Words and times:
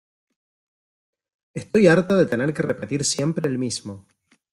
Estoy 1.53 1.85
harta 1.87 2.15
de 2.15 2.25
tener 2.25 2.55
que 2.55 2.63
repetir 2.63 3.05
siempre 3.05 3.47
el 3.47 3.59
mismo. 3.59 4.07